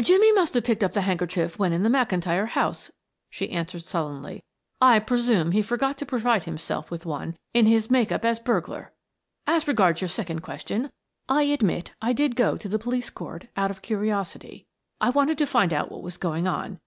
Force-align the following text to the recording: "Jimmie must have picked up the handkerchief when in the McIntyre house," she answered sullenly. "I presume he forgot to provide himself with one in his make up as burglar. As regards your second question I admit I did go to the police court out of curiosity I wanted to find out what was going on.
"Jimmie 0.00 0.32
must 0.32 0.54
have 0.54 0.64
picked 0.64 0.82
up 0.82 0.92
the 0.92 1.02
handkerchief 1.02 1.56
when 1.56 1.72
in 1.72 1.84
the 1.84 1.88
McIntyre 1.88 2.48
house," 2.48 2.90
she 3.30 3.48
answered 3.50 3.84
sullenly. 3.84 4.42
"I 4.82 4.98
presume 4.98 5.52
he 5.52 5.62
forgot 5.62 5.96
to 5.98 6.04
provide 6.04 6.42
himself 6.42 6.90
with 6.90 7.06
one 7.06 7.38
in 7.54 7.66
his 7.66 7.88
make 7.88 8.10
up 8.10 8.24
as 8.24 8.40
burglar. 8.40 8.92
As 9.46 9.68
regards 9.68 10.00
your 10.00 10.08
second 10.08 10.40
question 10.40 10.90
I 11.28 11.44
admit 11.44 11.92
I 12.02 12.12
did 12.12 12.34
go 12.34 12.56
to 12.56 12.68
the 12.68 12.80
police 12.80 13.08
court 13.08 13.46
out 13.56 13.70
of 13.70 13.80
curiosity 13.82 14.66
I 15.00 15.10
wanted 15.10 15.38
to 15.38 15.46
find 15.46 15.72
out 15.72 15.92
what 15.92 16.02
was 16.02 16.16
going 16.16 16.48
on. 16.48 16.80